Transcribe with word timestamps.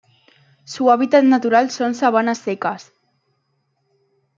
Su 0.63 0.89
hábitat 0.89 1.23
natural 1.23 1.69
son: 1.69 1.93
sabanas 1.93 2.39
secas 2.39 2.91